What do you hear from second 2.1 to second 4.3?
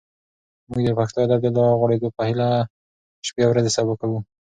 په هیله شپې او ورځې سبا کوو.